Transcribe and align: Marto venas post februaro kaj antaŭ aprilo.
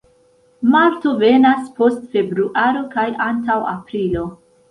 Marto 0.75 1.11
venas 1.23 1.67
post 1.81 2.01
februaro 2.15 2.83
kaj 2.97 3.05
antaŭ 3.29 3.61
aprilo. 3.77 4.27